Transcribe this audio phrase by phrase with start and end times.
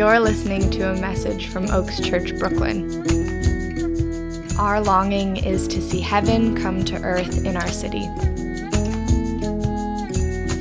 [0.00, 2.88] You're listening to a message from Oaks Church, Brooklyn.
[4.58, 8.06] Our longing is to see heaven come to earth in our city.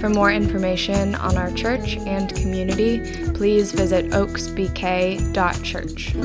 [0.01, 2.99] For more information on our church and community,
[3.31, 6.15] please visit oaksbk.church.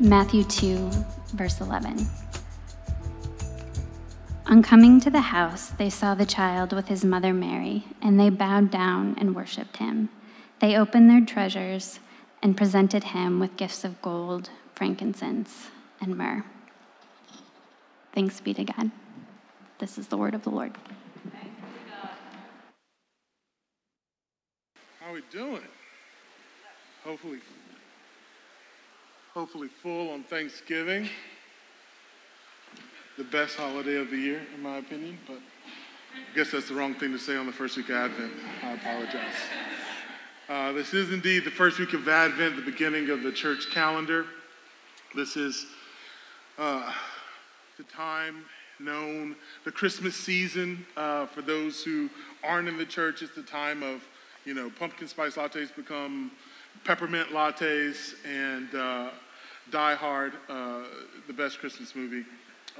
[0.00, 0.90] Matthew 2,
[1.36, 2.19] verse 11.
[4.50, 8.30] On coming to the house, they saw the child with his mother Mary, and they
[8.30, 10.08] bowed down and worshiped him.
[10.58, 12.00] They opened their treasures
[12.42, 15.68] and presented him with gifts of gold, frankincense,
[16.00, 16.44] and myrrh.
[18.12, 18.90] Thanks be to God.
[19.78, 20.72] This is the word of the Lord.
[24.98, 25.62] How are we doing?
[27.04, 27.38] Hopefully,
[29.32, 31.08] hopefully full on Thanksgiving
[33.20, 36.94] the best holiday of the year, in my opinion, but I guess that's the wrong
[36.94, 38.32] thing to say on the first week of Advent.
[38.62, 39.34] I apologize.
[40.48, 44.24] Uh, this is indeed the first week of Advent, the beginning of the church calendar.
[45.14, 45.66] This is
[46.56, 46.94] uh,
[47.76, 48.46] the time
[48.78, 49.36] known,
[49.66, 50.86] the Christmas season.
[50.96, 52.08] Uh, for those who
[52.42, 54.02] aren't in the church, it's the time of,
[54.46, 56.30] you know, pumpkin spice lattes become
[56.84, 59.10] peppermint lattes and uh,
[59.70, 60.84] Die Hard, uh,
[61.26, 62.24] the best Christmas movie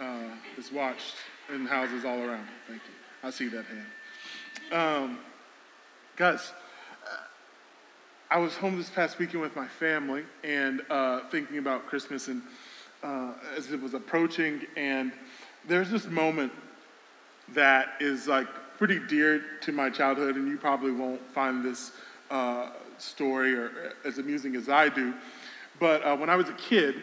[0.01, 1.17] uh, is watched
[1.53, 2.49] in houses all around.
[2.67, 3.29] Thank you.
[3.29, 3.87] I see that hand.
[4.73, 5.19] Um,
[6.17, 6.53] guys,
[8.31, 12.43] I was home this past weekend with my family and uh, thinking about Christmas and
[13.03, 15.13] uh, as it was approaching, and
[15.67, 16.53] there's this moment
[17.55, 18.47] that is like
[18.79, 21.93] pretty dear to my childhood, and you probably won't find this
[22.31, 25.15] uh, story or as amusing as I do.
[25.79, 27.03] But uh, when I was a kid,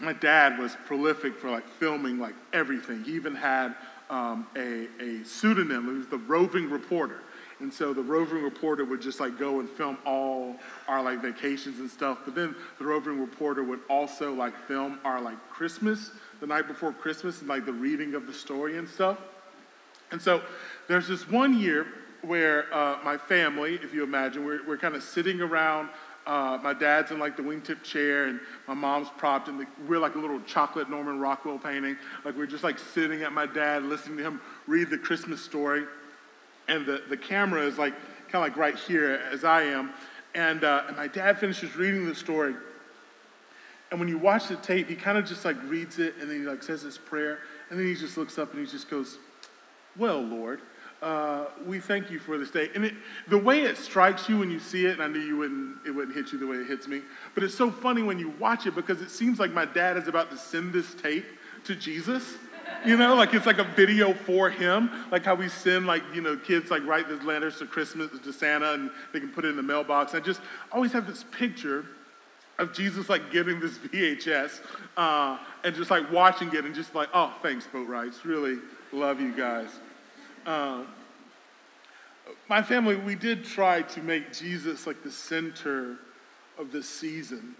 [0.00, 3.04] my dad was prolific for like filming like everything.
[3.04, 3.74] He even had
[4.10, 5.86] um, a, a pseudonym.
[5.86, 7.20] He was the roving reporter.
[7.60, 10.56] And so the roving reporter would just like go and film all
[10.88, 12.18] our like vacations and stuff.
[12.24, 16.10] But then the roving reporter would also like film our like Christmas,
[16.40, 19.18] the night before Christmas, and like the reading of the story and stuff.
[20.10, 20.42] And so
[20.88, 21.86] there's this one year
[22.22, 25.90] where uh, my family, if you imagine, we're, we're kind of sitting around
[26.26, 29.66] uh, my dad's in like the wingtip chair, and my mom's propped in the.
[29.86, 31.96] We're like a little chocolate Norman Rockwell painting.
[32.24, 35.84] Like we're just like sitting at my dad, listening to him read the Christmas story,
[36.68, 37.94] and the the camera is like
[38.30, 39.90] kind of like right here as I am,
[40.34, 42.54] and uh, and my dad finishes reading the story.
[43.90, 46.38] And when you watch the tape, he kind of just like reads it, and then
[46.38, 49.18] he like says his prayer, and then he just looks up and he just goes,
[49.96, 50.60] "Well, Lord."
[51.04, 52.70] Uh, we thank you for this day.
[52.74, 52.94] And it,
[53.28, 55.90] the way it strikes you when you see it, and I knew you wouldn't, it
[55.90, 57.02] wouldn't hit you the way it hits me,
[57.34, 60.08] but it's so funny when you watch it because it seems like my dad is
[60.08, 61.26] about to send this tape
[61.64, 62.36] to Jesus.
[62.86, 66.22] You know, like it's like a video for him, like how we send like, you
[66.22, 69.48] know, kids like write these letters to Christmas to Santa and they can put it
[69.48, 70.14] in the mailbox.
[70.14, 70.40] I just
[70.72, 71.84] always have this picture
[72.58, 74.60] of Jesus like getting this VHS
[74.96, 78.58] uh, and just like watching it and just like, oh, thanks, Boat rides, Really
[78.92, 79.68] love you guys.
[80.46, 80.88] Um,
[82.48, 85.96] my family, we did try to make Jesus like the center
[86.58, 87.54] of the season.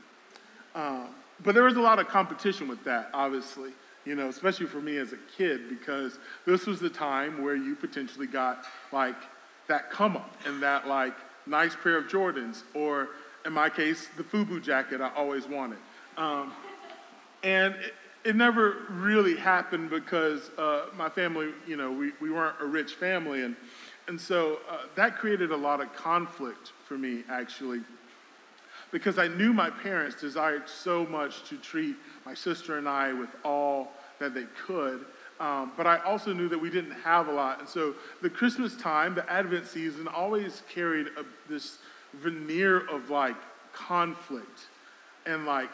[0.75, 1.07] Uh,
[1.43, 3.71] but there was a lot of competition with that, obviously,
[4.05, 7.75] you know, especially for me as a kid, because this was the time where you
[7.75, 9.17] potentially got like
[9.67, 11.15] that come up and that like
[11.47, 13.09] nice pair of Jordans, or
[13.47, 15.79] in my case, the FUBU jacket I always wanted.
[16.17, 16.53] Um,
[17.43, 17.75] and
[18.25, 22.95] it, never really happened because uh, my family, you know, we, we weren't a rich
[22.95, 23.43] family.
[23.43, 23.57] And,
[24.09, 27.81] and so uh, that created a lot of conflict for me, actually,
[28.91, 33.31] because I knew my parents desired so much to treat my sister and I with
[33.45, 35.05] all that they could.
[35.41, 37.59] Um, but I also knew that we didn't have a lot.
[37.59, 41.79] And so the Christmas time, the Advent season, always carried a, this
[42.15, 43.37] veneer of like
[43.73, 44.69] conflict
[45.27, 45.71] and like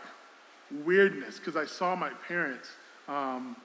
[0.85, 2.69] weirdness because I saw my parents
[3.09, 3.57] um,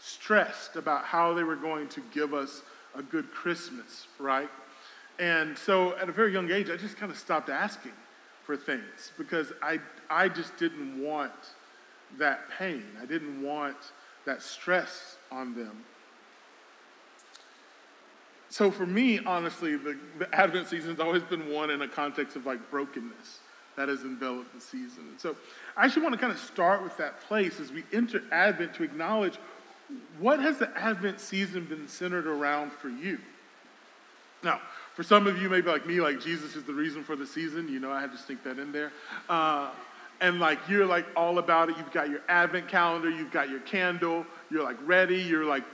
[0.00, 2.62] stressed about how they were going to give us
[2.94, 4.50] a good Christmas, right?
[5.18, 7.92] And so at a very young age, I just kind of stopped asking
[8.44, 9.78] for things because I,
[10.10, 11.32] I just didn't want
[12.18, 12.84] that pain.
[13.00, 13.76] I didn't want
[14.24, 15.84] that stress on them.
[18.48, 22.44] So for me, honestly, the, the Advent has always been one in a context of
[22.44, 23.38] like brokenness
[23.76, 25.04] that has enveloped the season.
[25.10, 25.36] And so
[25.76, 28.82] I actually want to kind of start with that place as we enter Advent to
[28.82, 29.38] acknowledge
[30.18, 33.18] what has the Advent season been centered around for you?
[34.42, 34.60] Now,
[34.94, 37.68] for some of you, maybe like me, like Jesus is the reason for the season.
[37.68, 38.92] You know, I had to stick that in there.
[39.28, 39.70] Uh,
[40.20, 41.76] and like you're like all about it.
[41.76, 45.64] You've got your Advent calendar, you've got your candle, you're like ready, you're like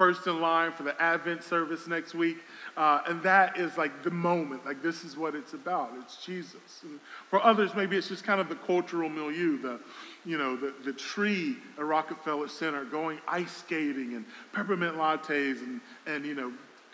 [0.00, 2.38] first in line for the Advent service next week.
[2.74, 4.64] Uh, and that is like the moment.
[4.64, 5.90] Like, this is what it's about.
[6.00, 6.80] It's Jesus.
[6.84, 6.98] And
[7.28, 9.78] for others, maybe it's just kind of the cultural milieu, the,
[10.24, 14.24] you know, the, the tree at Rockefeller Center, going ice skating and
[14.54, 16.50] peppermint lattes and, and, you know,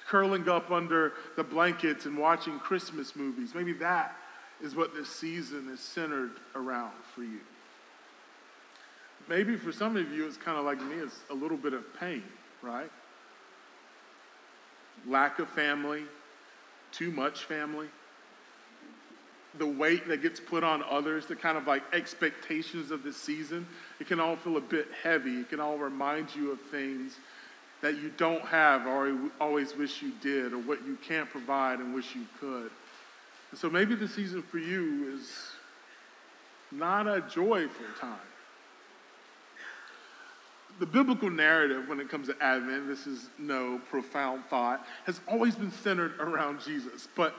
[0.08, 3.54] curling up under the blankets and watching Christmas movies.
[3.54, 4.16] Maybe that
[4.60, 7.38] is what this season is centered around for you.
[9.28, 11.84] Maybe for some of you, it's kind of like me, it's a little bit of
[12.00, 12.24] pain,
[12.66, 12.90] right?
[15.06, 16.02] Lack of family,
[16.92, 17.88] too much family,
[19.58, 23.66] the weight that gets put on others, the kind of like expectations of the season,
[24.00, 25.40] it can all feel a bit heavy.
[25.40, 27.16] It can all remind you of things
[27.82, 31.94] that you don't have or always wish you did, or what you can't provide and
[31.94, 32.70] wish you could.
[33.50, 35.30] And so maybe the season for you is
[36.72, 38.18] not a joyful time
[40.78, 45.54] the biblical narrative when it comes to Advent, this is no profound thought, has always
[45.54, 47.08] been centered around Jesus.
[47.16, 47.34] But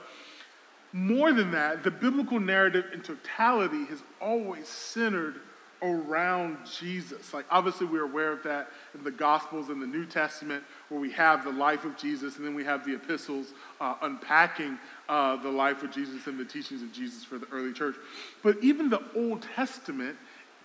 [0.92, 5.36] more than that, the biblical narrative in totality has always centered
[5.82, 7.32] around Jesus.
[7.32, 11.12] Like, obviously, we're aware of that in the Gospels and the New Testament, where we
[11.12, 15.50] have the life of Jesus, and then we have the epistles uh, unpacking uh, the
[15.50, 17.94] life of Jesus and the teachings of Jesus for the early church.
[18.42, 20.16] But even the Old Testament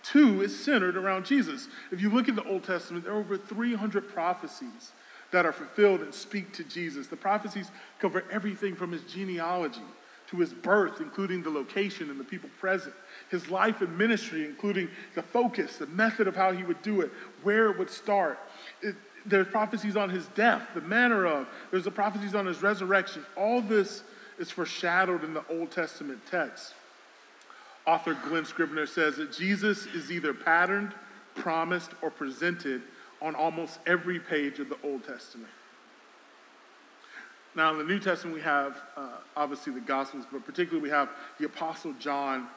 [0.04, 1.68] Two is centered around Jesus.
[1.90, 4.92] If you look at the Old Testament, there are over 300 prophecies
[5.30, 7.06] that are fulfilled and speak to Jesus.
[7.06, 9.80] The prophecies cover everything from his genealogy
[10.28, 12.94] to his birth, including the location and the people present,
[13.30, 17.10] his life and ministry, including the focus, the method of how he would do it,
[17.42, 18.38] where it would start.
[18.82, 18.96] It,
[19.26, 23.24] there's prophecies on his death, the manner of, there's the prophecies on his resurrection.
[23.36, 24.02] All this
[24.38, 26.74] is foreshadowed in the Old Testament text.
[27.86, 30.94] Author Glen Scrivener says that Jesus is either patterned,
[31.34, 32.82] promised, or presented
[33.20, 35.50] on almost every page of the Old Testament.
[37.54, 41.08] Now, in the New Testament, we have uh, obviously the Gospels, but particularly we have
[41.38, 42.48] the Apostle John,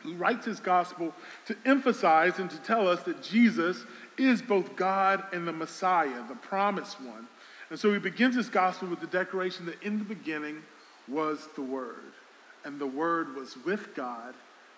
[0.00, 1.14] who writes his Gospel
[1.46, 3.84] to emphasize and to tell us that Jesus
[4.18, 7.26] is both God and the Messiah, the promised one.
[7.70, 10.62] And so he begins his Gospel with the declaration that in the beginning
[11.08, 12.12] was the Word,
[12.64, 14.34] and the Word was with God,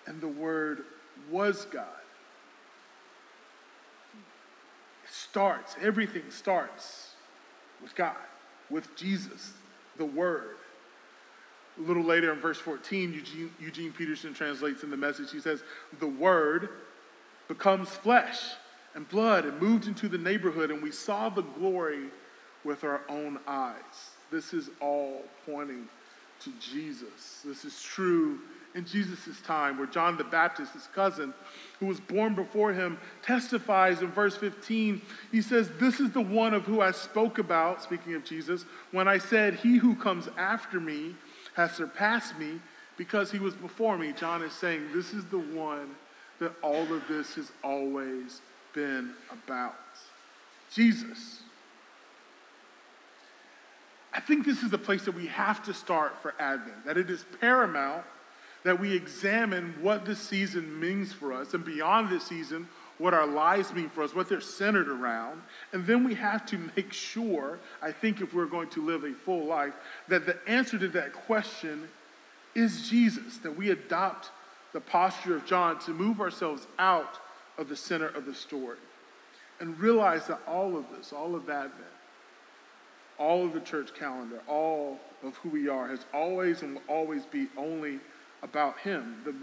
[0.09, 0.85] and the Word
[1.31, 1.85] was God.
[5.05, 7.13] It starts, everything starts
[7.83, 8.17] with God,
[8.71, 9.53] with Jesus,
[9.99, 10.57] the Word.
[11.79, 15.63] A little later in verse 14, Eugene, Eugene Peterson translates in the message, he says,
[16.01, 16.71] The Word
[17.47, 18.41] becomes flesh
[18.95, 22.07] and blood and moved into the neighborhood, and we saw the glory
[22.65, 24.11] with our own eyes.
[24.31, 25.87] This is all pointing
[26.41, 27.43] to Jesus.
[27.45, 28.41] This is true
[28.75, 31.33] in Jesus' time, where John the Baptist, his cousin,
[31.81, 35.01] who was born before him, testifies in verse 15.
[35.33, 39.09] He says, This is the one of who I spoke about, speaking of Jesus, when
[39.09, 41.15] I said, He who comes after me
[41.55, 42.61] has surpassed me
[42.97, 44.13] because he was before me.
[44.13, 45.97] John is saying, This is the one
[46.39, 48.41] that all of this has always
[48.75, 49.75] been about.
[50.73, 51.41] Jesus.
[54.13, 57.09] I think this is the place that we have to start for Advent, that it
[57.09, 58.05] is paramount
[58.69, 62.69] that we examine what this season means for us, and beyond this season,
[62.99, 65.41] what our lives mean for us, what they're centered around.
[65.73, 69.15] And then we have to make sure, I think, if we're going to live a
[69.15, 69.73] full life,
[70.09, 71.89] that the answer to that question
[72.55, 74.33] is Jesus, that we adopt
[74.75, 77.19] the posture of John to move ourselves out
[77.57, 78.77] of the center of the story
[79.61, 81.73] and realize that all of this, all of Advent,
[83.17, 87.25] all of the church calendar, all of who we are has always and will always
[87.25, 87.99] be only
[88.43, 89.17] about Him.
[89.25, 89.35] The,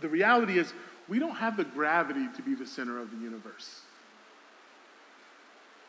[0.00, 0.72] the reality is,
[1.08, 3.80] we don't have the gravity to be the center of the universe,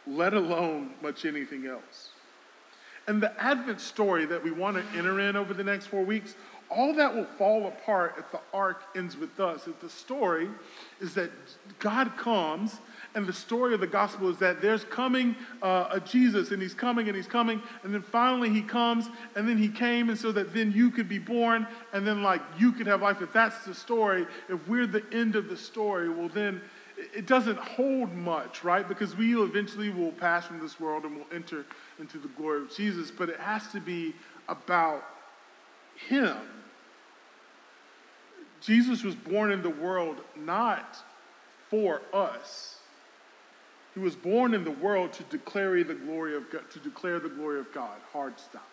[0.08, 2.10] let alone much anything else.
[3.08, 6.36] And the Advent story that we want to enter in over the next four weeks,
[6.70, 9.68] all that will fall apart if the arc ends with us.
[9.68, 10.50] If the story
[11.02, 11.30] is that
[11.80, 12.80] God comes
[13.16, 16.74] and the story of the gospel is that there's coming uh, a Jesus, and he's
[16.74, 20.32] coming and he's coming, and then finally he comes, and then he came, and so
[20.32, 23.22] that then you could be born, and then like you could have life.
[23.22, 26.62] If that's the story, if we're the end of the story, well, then
[26.98, 28.88] it doesn't hold much, right?
[28.88, 31.66] Because we eventually will pass from this world and will enter
[32.00, 34.14] into the glory of Jesus, but it has to be
[34.48, 35.04] about
[36.08, 36.38] him.
[38.62, 40.98] Jesus was born in the world not
[41.70, 42.73] for us
[43.94, 47.30] he was born in the world to declare the glory of God, to declare the
[47.30, 48.00] glory of God.
[48.12, 48.68] Hard stop.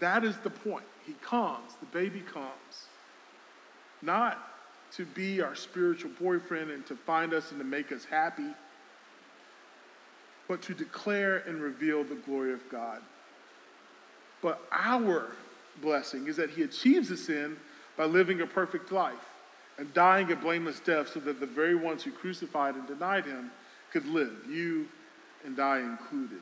[0.00, 0.84] That is the point.
[1.06, 2.86] He comes, the baby comes,
[4.02, 4.38] not
[4.92, 8.52] to be our spiritual boyfriend and to find us and to make us happy.
[10.48, 13.00] but to declare and reveal the glory of God.
[14.42, 15.32] But our
[15.80, 17.56] blessing is that he achieves this end
[17.96, 19.14] by living a perfect life
[19.78, 23.50] and dying a blameless death so that the very ones who crucified and denied him
[23.92, 24.88] could live, you
[25.44, 26.40] and I included.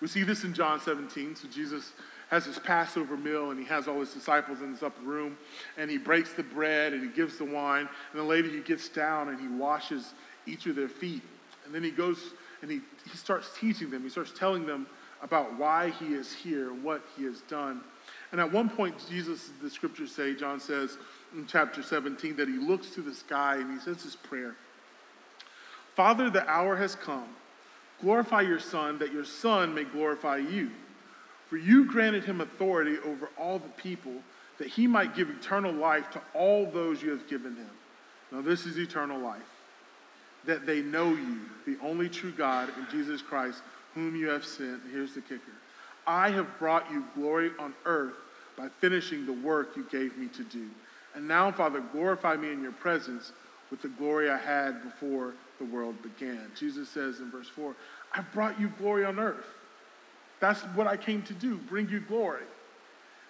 [0.00, 1.36] We see this in John 17.
[1.36, 1.92] So Jesus
[2.30, 5.36] has his Passover meal and he has all his disciples in this upper room
[5.76, 7.88] and he breaks the bread and he gives the wine.
[8.12, 10.12] And then later he gets down and he washes
[10.46, 11.22] each of their feet.
[11.64, 12.18] And then he goes
[12.62, 14.02] and he, he starts teaching them.
[14.02, 14.86] He starts telling them
[15.22, 17.80] about why he is here and what he has done.
[18.30, 20.98] And at one point, Jesus, the scriptures say, John says
[21.34, 24.56] in chapter 17, that he looks to the sky and he says this prayer
[25.94, 27.28] Father, the hour has come.
[28.00, 30.70] Glorify your Son, that your Son may glorify you.
[31.48, 34.12] For you granted him authority over all the people,
[34.58, 37.70] that he might give eternal life to all those you have given him.
[38.30, 39.40] Now, this is eternal life,
[40.44, 43.62] that they know you, the only true God, and Jesus Christ,
[43.94, 44.82] whom you have sent.
[44.92, 45.52] Here's the kicker
[46.06, 48.14] I have brought you glory on earth
[48.56, 50.68] by finishing the work you gave me to do.
[51.14, 53.32] And now, Father, glorify me in your presence
[53.70, 56.50] with the glory I had before the world began.
[56.56, 57.74] Jesus says in verse 4,
[58.14, 59.44] I've brought you glory on earth.
[60.40, 62.44] That's what I came to do, bring you glory.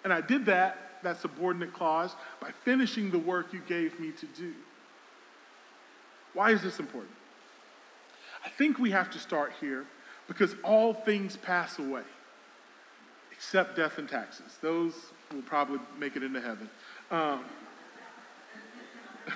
[0.03, 4.25] And I did that, that subordinate clause, by finishing the work you gave me to
[4.27, 4.53] do.
[6.33, 7.13] Why is this important?
[8.45, 9.85] I think we have to start here
[10.27, 12.03] because all things pass away
[13.31, 14.57] except death and taxes.
[14.61, 14.93] Those
[15.33, 16.69] will probably make it into heaven.
[17.09, 17.45] Um,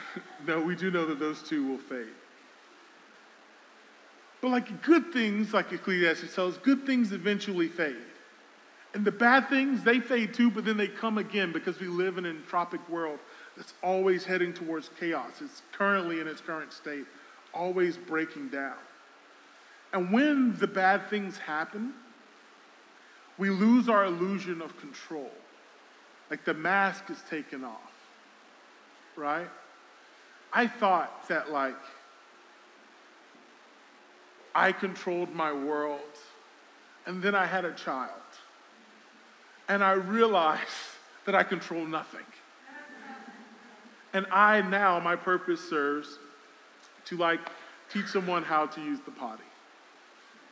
[0.48, 2.08] no, we do know that those two will fade.
[4.42, 7.96] But like good things, like Ecclesiastes tells, good things eventually fade.
[8.94, 12.18] And the bad things, they fade too, but then they come again because we live
[12.18, 13.20] in an entropic world
[13.56, 15.32] that's always heading towards chaos.
[15.42, 17.06] It's currently in its current state,
[17.54, 18.76] always breaking down.
[19.94, 21.94] And when the bad things happen,
[23.38, 25.32] we lose our illusion of control.
[26.30, 27.94] Like the mask is taken off,
[29.16, 29.50] right?
[30.53, 31.75] I thought that, like,
[34.55, 36.00] I controlled my world.
[37.05, 38.12] And then I had a child.
[39.67, 40.62] And I realized
[41.25, 42.25] that I control nothing.
[44.13, 46.19] And I now, my purpose serves
[47.05, 47.39] to like
[47.91, 49.43] teach someone how to use the potty.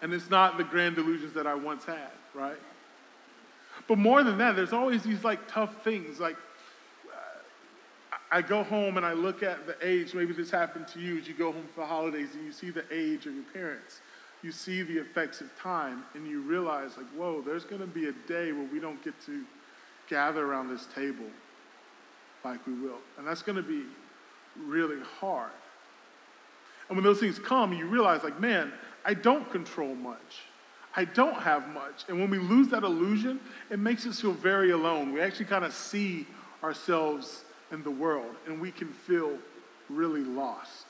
[0.01, 2.57] And it's not the grand delusions that I once had, right?
[3.87, 6.19] But more than that, there's always these like tough things.
[6.19, 6.37] Like
[8.31, 11.27] I go home and I look at the age, maybe this happened to you as
[11.27, 13.99] you go home for the holidays and you see the age of your parents.
[14.41, 18.07] You see the effects of time and you realize, like, whoa, there's going to be
[18.07, 19.43] a day where we don't get to
[20.09, 21.25] gather around this table
[22.43, 22.99] like we will.
[23.17, 23.83] And that's going to be
[24.57, 25.51] really hard.
[26.87, 28.71] And when those things come, you realize, like, man,
[29.05, 30.39] I don't control much.
[30.95, 32.05] I don't have much.
[32.07, 35.13] And when we lose that illusion, it makes us feel very alone.
[35.13, 36.27] We actually kind of see
[36.63, 39.37] ourselves in the world, and we can feel
[39.89, 40.87] really lost.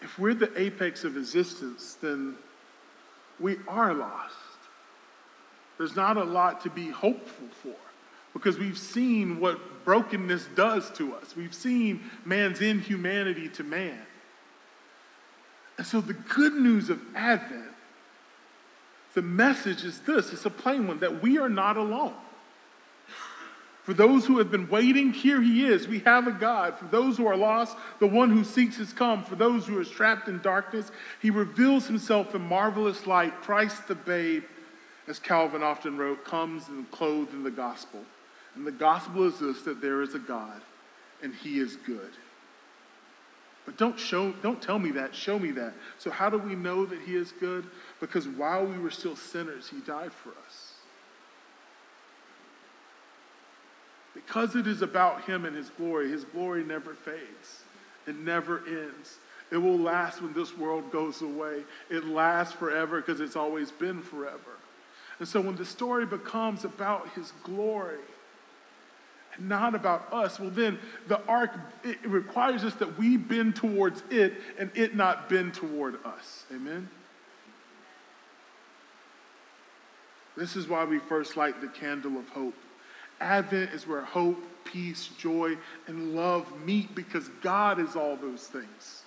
[0.00, 2.36] If we're the apex of existence, then
[3.38, 4.34] we are lost.
[5.78, 7.74] There's not a lot to be hopeful for
[8.32, 11.36] because we've seen what brokenness does to us.
[11.36, 13.98] We've seen man's inhumanity to man.
[15.78, 17.71] And so the good news of Advent
[19.14, 22.14] the message is this it's a plain one that we are not alone.
[23.82, 25.88] For those who have been waiting, here he is.
[25.88, 26.78] We have a God.
[26.78, 29.24] For those who are lost, the one who seeks has come.
[29.24, 33.40] For those who are trapped in darkness, he reveals himself in marvelous light.
[33.42, 34.44] Christ the babe,
[35.08, 38.04] as Calvin often wrote, comes and clothed in the gospel.
[38.54, 40.60] And the gospel is this that there is a God
[41.20, 42.12] and he is good.
[43.64, 45.74] But don't show, don't tell me that, show me that.
[45.98, 47.64] So how do we know that he is good?
[48.02, 50.72] Because while we were still sinners, he died for us.
[54.12, 57.62] Because it is about him and his glory, his glory never fades.
[58.08, 59.18] It never ends.
[59.52, 61.62] It will last when this world goes away.
[61.90, 64.58] It lasts forever because it's always been forever.
[65.20, 68.00] And so when the story becomes about his glory,
[69.36, 71.52] and not about us, well, then the arc,
[71.84, 76.46] it requires us that we bend towards it and it not bend toward us.
[76.52, 76.88] Amen?
[80.36, 82.54] This is why we first light the candle of hope.
[83.20, 89.02] Advent is where hope, peace, joy, and love meet because God is all those things.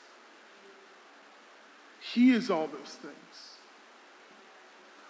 [2.14, 3.58] He is all those things.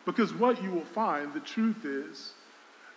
[0.05, 2.33] Because what you will find, the truth is,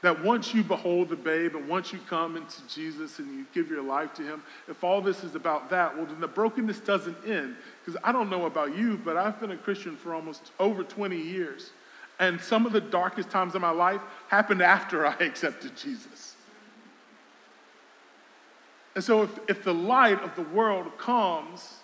[0.01, 3.69] That once you behold the babe and once you come into Jesus and you give
[3.69, 7.17] your life to him, if all this is about that, well, then the brokenness doesn't
[7.27, 7.57] end.
[7.85, 11.21] Because I don't know about you, but I've been a Christian for almost over 20
[11.21, 11.71] years.
[12.19, 16.37] And some of the darkest times of my life happened after I accepted Jesus.
[18.95, 21.79] And so if, if the light of the world comes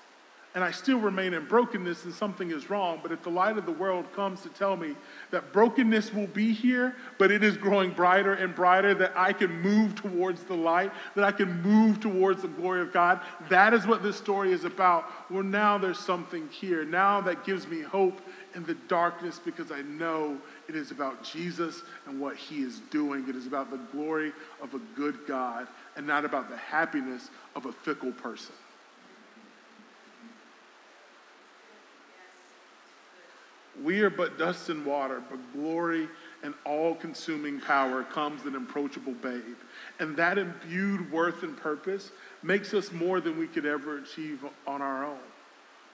[0.54, 3.00] and I still remain in brokenness and something is wrong.
[3.02, 4.94] But if the light of the world comes to tell me
[5.32, 9.60] that brokenness will be here, but it is growing brighter and brighter, that I can
[9.60, 13.84] move towards the light, that I can move towards the glory of God, that is
[13.84, 15.10] what this story is about.
[15.28, 16.84] Well, now there's something here.
[16.84, 18.20] Now that gives me hope
[18.54, 23.28] in the darkness because I know it is about Jesus and what he is doing.
[23.28, 24.32] It is about the glory
[24.62, 28.54] of a good God and not about the happiness of a fickle person.
[33.82, 36.08] We are but dust and water, but glory
[36.44, 39.56] and all consuming power comes an approachable babe.
[39.98, 44.80] And that imbued worth and purpose makes us more than we could ever achieve on
[44.80, 45.18] our own.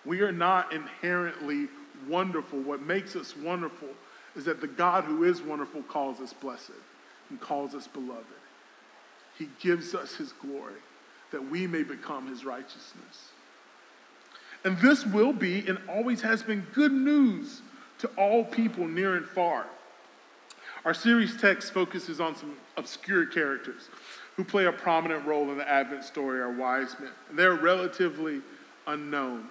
[0.04, 1.68] We are not inherently
[2.08, 2.60] wonderful.
[2.60, 3.88] What makes us wonderful
[4.36, 6.72] is that the God who is wonderful calls us blessed
[7.28, 8.24] and calls us beloved.
[9.38, 10.74] He gives us his glory
[11.30, 13.30] that we may become his righteousness.
[14.64, 17.62] And this will be and always has been good news
[17.98, 19.66] to all people near and far.
[20.84, 23.88] Our series text focuses on some obscure characters
[24.36, 27.10] who play a prominent role in the Advent story, our wise men.
[27.28, 28.40] And they're relatively
[28.86, 29.48] unknown.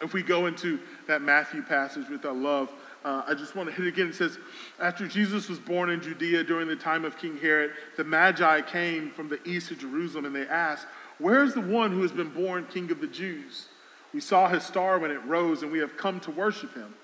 [0.00, 2.70] If we go into that Matthew passage, with that love,
[3.04, 4.08] uh, I just want to hit again.
[4.08, 4.38] It says,
[4.78, 9.10] After Jesus was born in Judea during the time of King Herod, the Magi came
[9.10, 10.86] from the east to Jerusalem and they asked,
[11.18, 13.68] Where is the one who has been born King of the Jews?
[14.12, 16.94] We saw his star when it rose and we have come to worship him.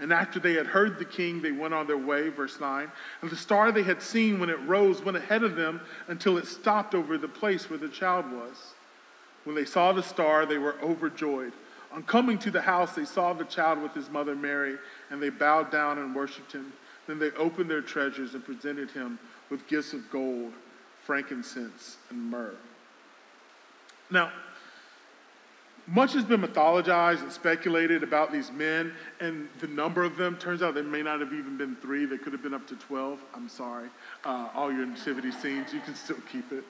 [0.00, 2.90] And after they had heard the king, they went on their way, verse 9.
[3.22, 6.46] And the star they had seen when it rose went ahead of them until it
[6.46, 8.74] stopped over the place where the child was.
[9.44, 11.52] When they saw the star, they were overjoyed.
[11.94, 14.76] On coming to the house, they saw the child with his mother Mary,
[15.10, 16.72] and they bowed down and worshiped him.
[17.06, 20.52] Then they opened their treasures and presented him with gifts of gold,
[21.04, 22.56] frankincense, and myrrh.
[24.10, 24.32] Now,
[25.86, 30.62] much has been mythologized and speculated about these men, and the number of them turns
[30.62, 32.06] out there may not have even been three.
[32.06, 33.20] They could have been up to 12.
[33.34, 33.88] I'm sorry.
[34.24, 36.64] Uh, all your nativity scenes, you can still keep it.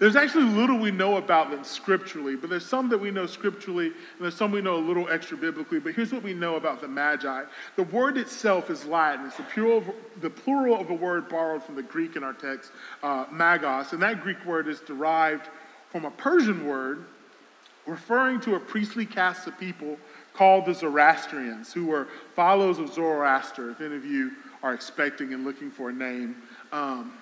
[0.00, 3.88] There's actually little we know about them scripturally, but there's some that we know scripturally,
[3.88, 5.78] and there's some we know a little extra biblically.
[5.78, 7.44] But here's what we know about the Magi.
[7.76, 9.26] The word itself is Latin.
[9.26, 9.84] It's the plural,
[10.22, 14.00] the plural of a word borrowed from the Greek in our text, uh, magos, and
[14.02, 15.50] that Greek word is derived
[15.90, 17.04] from a Persian word
[17.86, 19.98] referring to a priestly caste of people
[20.32, 24.32] called the Zoroastrians, who were followers of Zoroaster, if any of you
[24.62, 26.36] are expecting and looking for a name.
[26.72, 27.12] Um,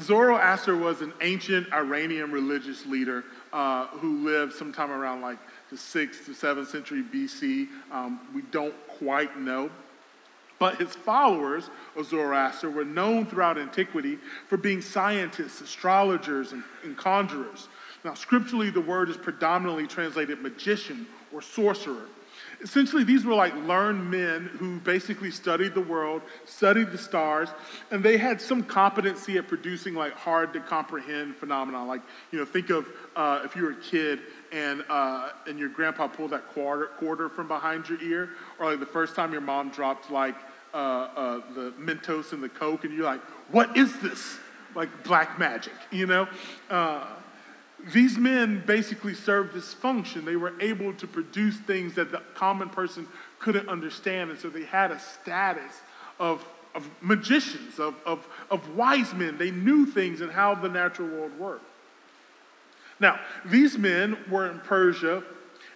[0.00, 5.38] Zoroaster was an ancient Iranian religious leader uh, who lived sometime around like
[5.70, 7.68] the 6th to 7th century BC.
[7.90, 9.70] Um, we don't quite know.
[10.58, 16.96] But his followers of Zoroaster were known throughout antiquity for being scientists, astrologers, and, and
[16.96, 17.68] conjurers.
[18.04, 22.06] Now, scripturally, the word is predominantly translated magician or sorcerer.
[22.62, 27.48] Essentially, these were like learned men who basically studied the world, studied the stars,
[27.90, 31.84] and they had some competency at producing like hard to comprehend phenomena.
[31.84, 34.20] Like, you know, think of uh, if you were a kid
[34.52, 38.80] and uh, and your grandpa pulled that quarter quarter from behind your ear, or like
[38.80, 40.36] the first time your mom dropped like
[40.72, 44.38] uh, uh the Mentos and the Coke, and you're like, "What is this?"
[44.74, 46.28] Like black magic, you know.
[47.90, 50.24] These men basically served this function.
[50.24, 53.08] They were able to produce things that the common person
[53.40, 54.30] couldn't understand.
[54.30, 55.80] And so they had a status
[56.20, 59.36] of, of magicians, of, of, of wise men.
[59.36, 61.64] They knew things and how the natural world worked.
[63.00, 65.24] Now, these men were in Persia,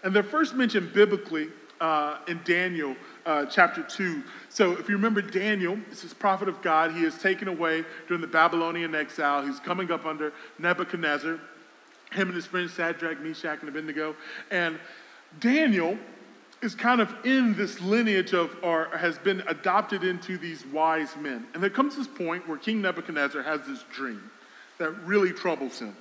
[0.04, 1.48] and they're first mentioned biblically
[1.80, 2.94] uh, in Daniel
[3.26, 4.22] uh, chapter 2.
[4.48, 6.92] So, if you remember Daniel, this is prophet of God.
[6.92, 9.44] He is taken away during the Babylonian exile.
[9.44, 11.40] He's coming up under Nebuchadnezzar
[12.16, 14.16] him and his friends Shadrach, Meshach, and Abednego.
[14.50, 14.78] And
[15.40, 15.98] Daniel
[16.62, 21.46] is kind of in this lineage of, or has been adopted into these wise men.
[21.54, 24.30] And there comes this point where King Nebuchadnezzar has this dream
[24.78, 25.94] that really troubles him.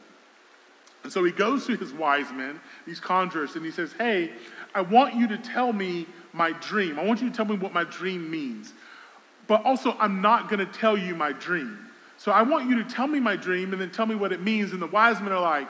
[1.03, 4.31] And so he goes to his wise men, these conjurers, and he says, Hey,
[4.73, 6.97] I want you to tell me my dream.
[6.97, 8.73] I want you to tell me what my dream means.
[9.47, 11.77] But also, I'm not going to tell you my dream.
[12.17, 14.41] So I want you to tell me my dream and then tell me what it
[14.41, 14.71] means.
[14.71, 15.67] And the wise men are like,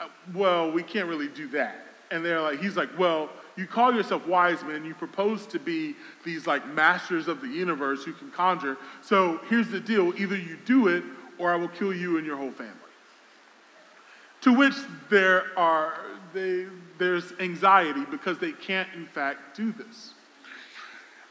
[0.00, 1.86] Uh, well, we can't really do that.
[2.10, 5.94] And they're like, he's like, well, you call yourself wise men, you propose to be
[6.24, 8.76] these like masters of the universe who can conjure.
[9.02, 11.04] So here's the deal either you do it,
[11.38, 12.72] or I will kill you and your whole family.
[14.42, 14.74] To which
[15.08, 15.94] there are,
[16.32, 16.66] they,
[16.98, 20.12] there's anxiety because they can't, in fact, do this.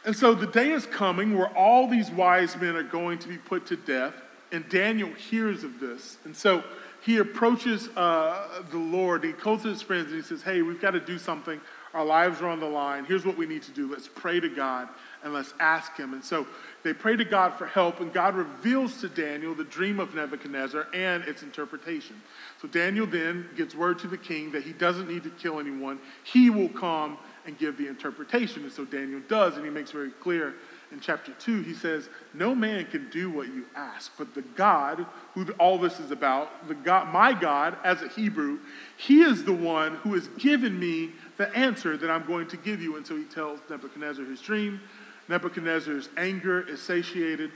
[0.06, 3.38] And so the day is coming where all these wise men are going to be
[3.38, 4.14] put to death,
[4.52, 6.18] and Daniel hears of this.
[6.26, 6.64] And so
[7.04, 9.24] he approaches uh, the Lord.
[9.24, 11.60] He calls his friends and he says, Hey, we've got to do something.
[11.94, 13.06] Our lives are on the line.
[13.06, 13.92] Here's what we need to do.
[13.92, 14.88] Let's pray to God
[15.24, 16.14] and let's ask him.
[16.14, 16.48] And so
[16.82, 20.88] they pray to God for help, and God reveals to Daniel the dream of Nebuchadnezzar
[20.94, 22.22] and its interpretation.
[22.62, 26.00] So Daniel then gets word to the king that he doesn't need to kill anyone.
[26.24, 28.64] He will come and give the interpretation.
[28.64, 30.56] And so Daniel does, and he makes very clear
[30.94, 35.06] in chapter 2, he says, No man can do what you ask, but the God
[35.34, 38.60] who all this is about, the God, my God, as a Hebrew,
[38.96, 42.82] he is the one who has given me the answer that I'm going to give
[42.82, 42.96] you.
[42.96, 44.80] And so he tells Nebuchadnezzar his dream.
[45.28, 47.52] Nebuchadnezzar's anger is satiated,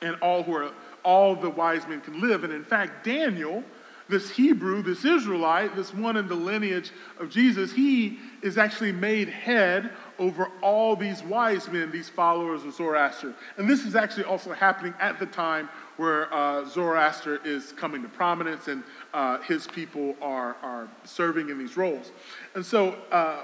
[0.00, 2.44] and all who are all the wise men can live.
[2.44, 3.64] And in fact, Daniel
[4.08, 9.28] this Hebrew, this Israelite, this one in the lineage of Jesus, he is actually made
[9.28, 13.34] head over all these wise men, these followers of Zoroaster.
[13.56, 18.08] And this is actually also happening at the time where uh, Zoroaster is coming to
[18.08, 22.10] prominence and uh, his people are, are serving in these roles.
[22.54, 23.42] And so uh,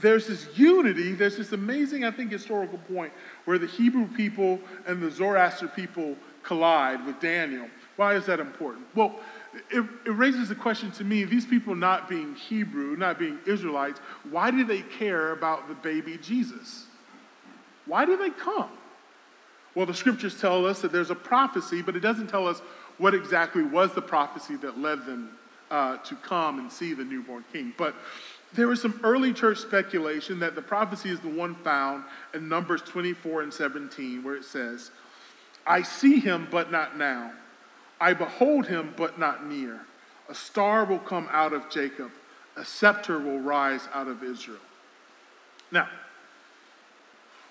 [0.00, 3.12] there's this unity, there's this amazing, I think, historical point
[3.44, 7.68] where the Hebrew people and the Zoroaster people collide with Daniel.
[7.96, 8.86] Why is that important?
[8.94, 9.18] Well,
[9.70, 14.00] it, it, raises the question to me these people not being Hebrew, not being Israelites,
[14.30, 16.86] why do they care about the baby Jesus?
[17.86, 18.70] Why do they come?
[19.74, 22.60] Well, the scriptures tell us that there's a prophecy, but it doesn't tell us
[22.98, 25.36] what exactly was the prophecy that led them
[25.70, 27.74] uh, to come and see the newborn king.
[27.76, 27.94] But
[28.54, 32.82] there was some early church speculation that the prophecy is the one found in Numbers
[32.82, 34.90] 24 and 17, where it says,
[35.66, 37.32] I see him, but not now.
[38.00, 39.80] I behold him, but not near.
[40.28, 42.10] A star will come out of Jacob,
[42.56, 44.58] a scepter will rise out of Israel.
[45.70, 45.88] Now,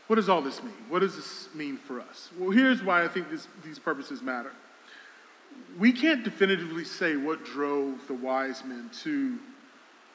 [0.08, 0.74] what does all this mean?
[0.90, 2.30] What does this mean for us?
[2.38, 4.52] Well, here's why I think this, these purposes matter.
[5.80, 9.38] We can't definitively say what drove the wise men to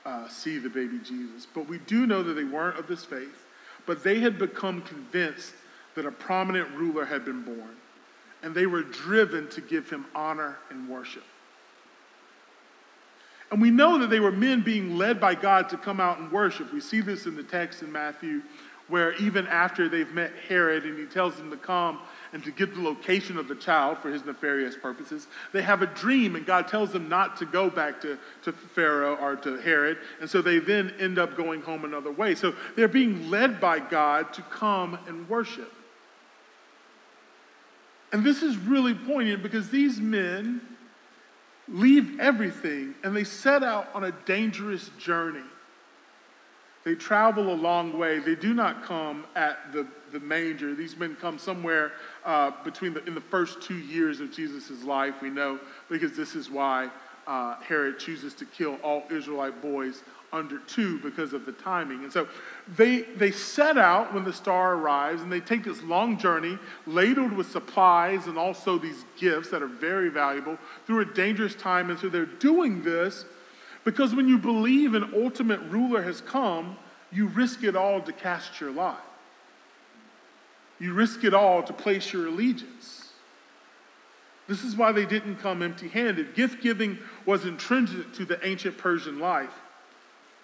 [0.05, 3.47] uh, see the baby Jesus, but we do know that they weren't of this faith,
[3.87, 5.55] but they had become convinced
[5.95, 7.77] that a prominent ruler had been born
[8.43, 11.25] and they were driven to give him honor and worship.
[13.51, 16.31] And we know that they were men being led by God to come out and
[16.31, 16.73] worship.
[16.73, 18.43] We see this in the text in Matthew,
[18.87, 21.99] where even after they've met Herod and he tells them to come
[22.33, 25.87] and to give the location of the child for his nefarious purposes, they have a
[25.87, 29.99] dream and God tells them not to go back to, to Pharaoh or to Herod.
[30.21, 32.37] And so they then end up going home another way.
[32.37, 35.73] So they're being led by God to come and worship.
[38.13, 40.61] And this is really poignant because these men
[41.69, 45.45] leave everything and they set out on a dangerous journey.
[46.85, 48.19] They travel a long way.
[48.19, 50.75] They do not come at the, the manger.
[50.75, 51.93] These men come somewhere
[52.25, 56.35] uh, between the, in the first two years of Jesus' life, we know, because this
[56.35, 56.91] is why
[57.27, 62.05] uh, Herod chooses to kill all Israelite boys under two because of the timing.
[62.05, 62.29] And so
[62.77, 67.33] they, they set out when the star arrives and they take this long journey ladled
[67.33, 71.91] with supplies and also these gifts that are very valuable through a dangerous time.
[71.91, 73.25] And so they're doing this
[73.85, 76.77] because when you believe an ultimate ruler has come,
[77.11, 79.05] you risk it all to cast your lot.
[80.79, 83.09] You risk it all to place your allegiance.
[84.49, 86.35] This is why they didn't come empty handed.
[86.35, 89.53] Gift giving was intrinsic to the ancient Persian life.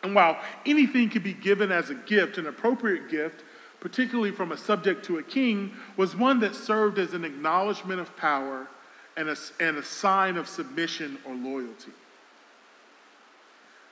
[0.06, 3.42] And while anything could be given as a gift, an appropriate gift,
[3.80, 8.16] particularly from a subject to a king, was one that served as an acknowledgement of
[8.16, 8.68] power
[9.16, 11.90] and a, and a sign of submission or loyalty.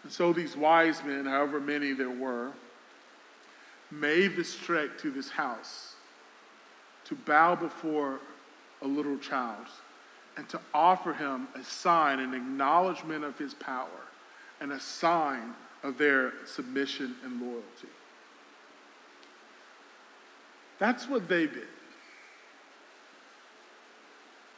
[0.04, 2.52] And so these wise men, however many there were,
[3.90, 5.96] made this trek to this house
[7.06, 8.20] to bow before
[8.82, 9.66] a little child
[10.36, 13.88] and to offer him a sign, an acknowledgement of his power,
[14.60, 17.88] and a sign of their submission and loyalty.
[20.78, 21.68] That's what they did.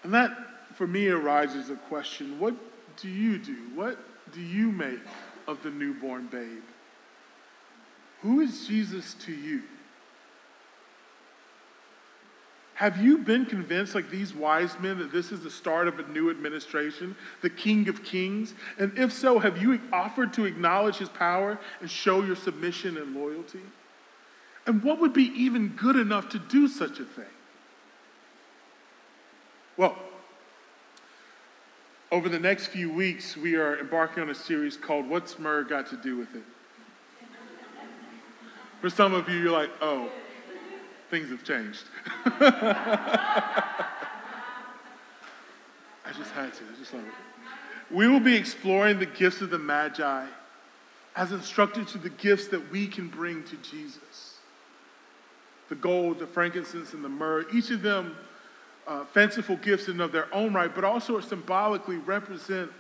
[0.04, 0.30] And that,
[0.74, 2.54] for me, arises a question what
[2.96, 3.56] do you do?
[3.74, 3.98] What
[4.32, 5.00] do you make
[5.46, 6.62] of the newborn babe?
[8.22, 9.62] Who is Jesus to you?
[12.76, 16.02] Have you been convinced, like these wise men, that this is the start of a
[16.08, 18.52] new administration, the King of Kings?
[18.78, 23.16] And if so, have you offered to acknowledge his power and show your submission and
[23.16, 23.62] loyalty?
[24.66, 27.24] And what would be even good enough to do such a thing?
[29.78, 29.96] Well,
[32.12, 35.86] over the next few weeks, we are embarking on a series called What's Myrrh Got
[35.88, 36.44] to Do with It?
[38.82, 40.10] For some of you, you're like, oh,
[41.16, 41.84] things have changed.
[42.26, 43.86] I
[46.14, 46.64] just had to.
[46.64, 47.94] I just love it.
[47.94, 50.26] We will be exploring the gifts of the Magi
[51.14, 54.34] as instructed to the gifts that we can bring to Jesus
[55.68, 58.14] the gold, the frankincense, and the myrrh, each of them
[58.86, 62.70] uh, fanciful gifts in of their own right, but also symbolically represent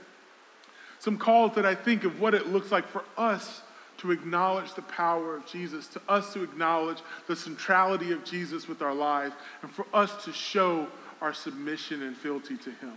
[1.00, 3.62] some calls that I think of what it looks like for us
[3.98, 8.82] to acknowledge the power of Jesus, to us to acknowledge the centrality of Jesus with
[8.82, 10.86] our lives, and for us to show
[11.20, 12.92] our submission and fealty to Him.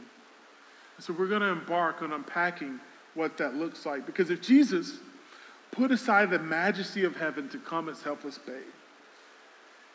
[0.98, 2.80] And so we're going to embark on unpacking
[3.14, 4.06] what that looks like.
[4.06, 5.00] Because if Jesus
[5.72, 8.56] put aside the majesty of heaven to come as helpless babe,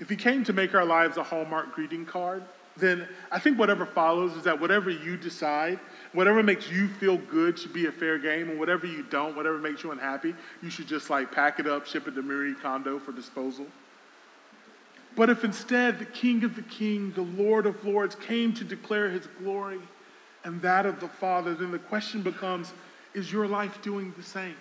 [0.00, 2.42] if He came to make our lives a Hallmark greeting card,
[2.76, 5.78] then I think whatever follows is that whatever you decide,
[6.14, 9.58] whatever makes you feel good should be a fair game, and whatever you don't, whatever
[9.58, 12.98] makes you unhappy, you should just like pack it up, ship it to Marie Kondo
[12.98, 13.66] for disposal.
[15.16, 19.10] But if instead the King of the King, the Lord of Lords, came to declare
[19.10, 19.80] his glory
[20.44, 22.72] and that of the Father, then the question becomes
[23.12, 24.56] is your life doing the same?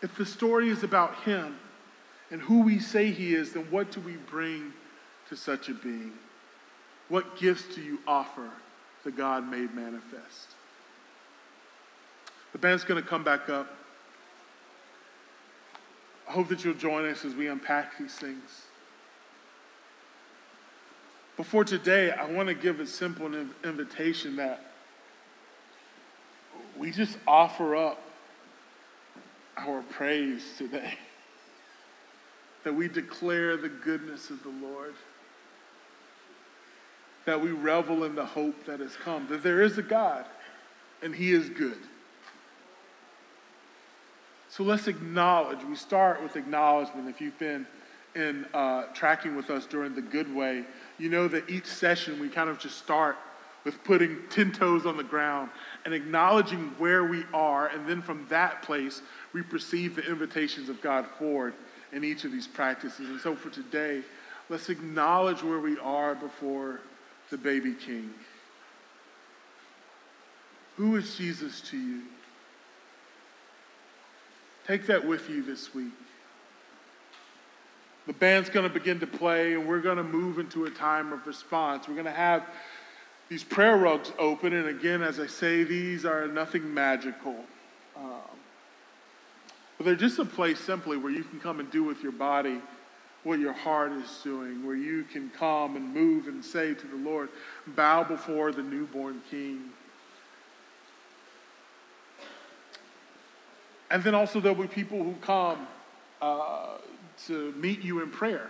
[0.00, 1.56] If the story is about him
[2.30, 4.72] and who we say he is, then what do we bring
[5.28, 6.12] to such a being?
[7.08, 8.50] What gifts do you offer
[9.04, 10.54] the God made manifest?
[12.52, 13.74] The band's going to come back up.
[16.28, 18.62] I hope that you'll join us as we unpack these things.
[21.36, 23.32] Before today, I want to give a simple
[23.64, 24.72] invitation that
[26.76, 28.02] we just offer up
[29.56, 30.94] our praise today,
[32.64, 34.94] that we declare the goodness of the Lord
[37.28, 40.24] that we revel in the hope that has come, that there is a God
[41.02, 41.76] and He is good.
[44.48, 45.62] So let's acknowledge.
[45.62, 47.06] We start with acknowledgement.
[47.06, 47.66] If you've been
[48.14, 50.64] in uh, tracking with us during the good way,
[50.96, 53.18] you know that each session we kind of just start
[53.62, 55.50] with putting 10 toes on the ground
[55.84, 57.66] and acknowledging where we are.
[57.66, 59.02] And then from that place,
[59.34, 61.52] we perceive the invitations of God forward
[61.92, 63.10] in each of these practices.
[63.10, 64.00] And so for today,
[64.48, 66.80] let's acknowledge where we are before
[67.30, 68.10] the baby king.
[70.76, 72.02] Who is Jesus to you?
[74.66, 75.92] Take that with you this week.
[78.06, 81.12] The band's going to begin to play, and we're going to move into a time
[81.12, 81.88] of response.
[81.88, 82.46] We're going to have
[83.28, 87.36] these prayer rugs open, and again, as I say, these are nothing magical.
[87.96, 88.22] Um,
[89.76, 92.62] but they're just a place simply where you can come and do with your body
[93.28, 96.96] what your heart is doing, where you can come and move and say to the
[96.96, 97.28] Lord,
[97.66, 99.64] bow before the newborn King.
[103.90, 105.66] And then also, there'll be people who come
[106.22, 106.78] uh,
[107.26, 108.48] to meet you in prayer.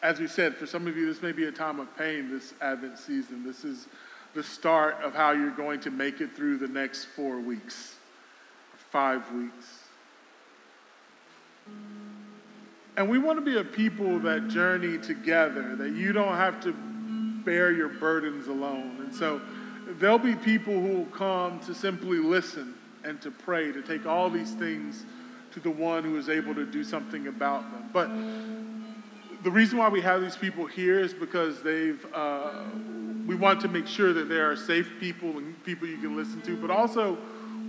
[0.00, 2.54] As we said, for some of you, this may be a time of pain this
[2.60, 3.44] Advent season.
[3.44, 3.88] This is
[4.34, 7.96] the start of how you're going to make it through the next four weeks,
[8.90, 9.75] five weeks.
[12.96, 16.72] And we want to be a people that journey together, that you don't have to
[17.44, 18.96] bear your burdens alone.
[19.00, 19.40] And so
[19.98, 22.74] there'll be people who will come to simply listen
[23.04, 25.04] and to pray, to take all these things
[25.52, 27.90] to the one who is able to do something about them.
[27.92, 28.08] But
[29.44, 32.64] the reason why we have these people here is because they've, uh,
[33.26, 36.40] we want to make sure that there are safe people and people you can listen
[36.42, 37.16] to, but also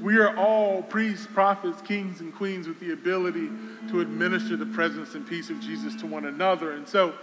[0.01, 3.49] we are all priests, prophets, kings, and queens with the ability
[3.89, 6.73] to administer the presence and peace of Jesus to one another.
[6.73, 7.13] And so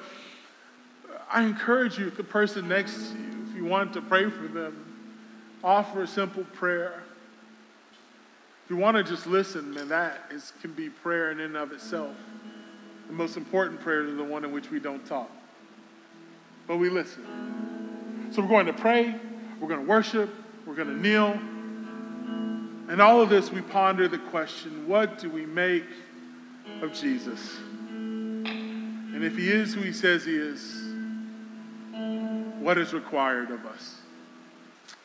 [1.31, 4.49] I encourage you, if the person next to you, if you want to pray for
[4.49, 4.95] them,
[5.63, 7.03] offer a simple prayer.
[8.65, 11.73] If you want to just listen, then that is, can be prayer in and of
[11.73, 12.17] itself.
[13.07, 15.31] The most important prayers are the one in which we don't talk,
[16.67, 18.31] but we listen.
[18.33, 19.15] So we're going to pray,
[19.61, 20.35] we're going to worship,
[20.67, 21.39] we're going to kneel.
[22.89, 25.85] And all of this, we ponder the question what do we make
[26.83, 27.57] of Jesus?
[27.59, 30.83] And if he is who he says he is,
[32.61, 34.01] what is required of us?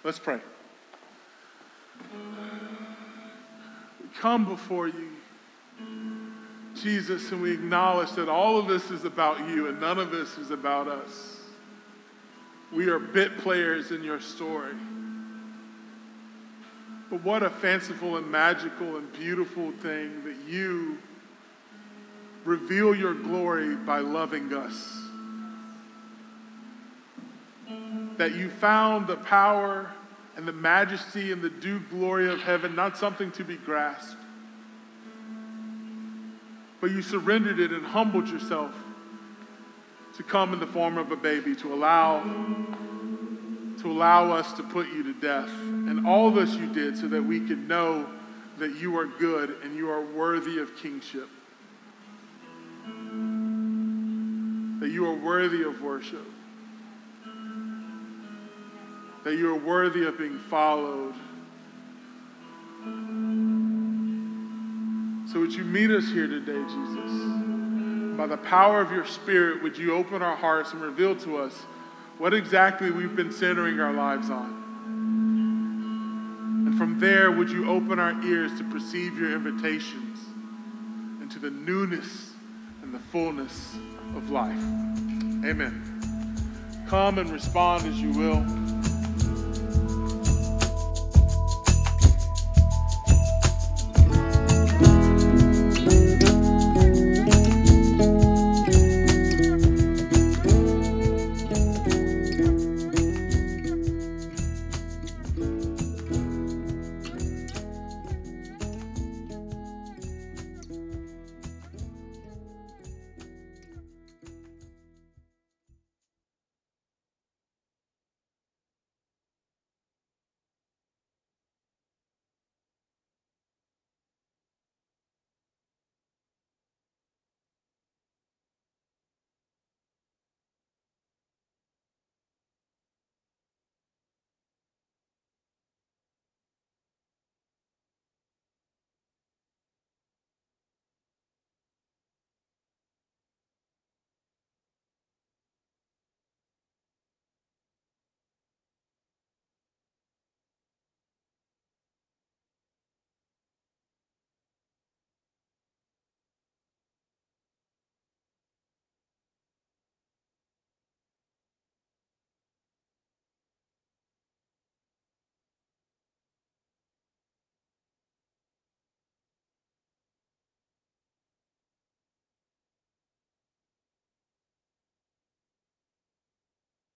[0.04, 0.39] Let's pray.
[4.02, 5.10] We come before you
[6.82, 10.38] Jesus, and we acknowledge that all of this is about you and none of this
[10.38, 11.38] is about us.
[12.72, 14.76] We are bit players in your story.
[17.10, 21.00] But what a fanciful and magical and beautiful thing that you
[22.45, 24.98] reveal your glory by loving us.
[28.17, 29.91] That you found the power
[30.36, 34.15] and the majesty and the due glory of heaven not something to be grasped,
[36.80, 38.74] but you surrendered it and humbled yourself
[40.15, 42.19] to come in the form of a baby to allow
[43.82, 47.24] to allow us to put you to death and all this you did so that
[47.24, 48.06] we could know
[48.58, 51.30] that you are good and you are worthy of kingship.
[54.82, 56.26] That you are worthy of worship.
[59.24, 61.13] That you are worthy of being followed.
[65.32, 68.18] So would you meet us here today jesus?
[68.18, 71.54] By the power of your Spirit, would you open our hearts and reveal to us
[72.19, 74.60] what exactly we've been centering our lives on?
[76.67, 80.19] And from there, would you open our ears to perceive your invitations
[81.21, 82.34] into the newness
[82.84, 83.75] and the fullness
[84.15, 84.62] of life?
[85.45, 85.82] Amen.
[86.89, 88.88] Come and respond as you will.